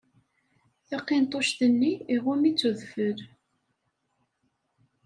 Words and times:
Taqinṭuct-nni 0.87 1.93
iɣumm-itt 2.15 2.61
udfel. 2.69 3.19